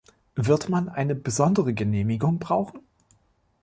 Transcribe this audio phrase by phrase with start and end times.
[0.33, 2.79] Wird man eine besondere Genehmigung brauchen?